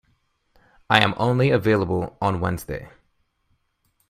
I 0.89 1.03
am 1.03 1.13
only 1.17 1.51
available 1.51 2.17
on 2.19 2.39
Wednesday. 2.39 2.89